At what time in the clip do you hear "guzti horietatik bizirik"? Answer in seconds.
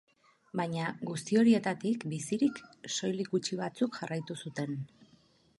1.09-2.63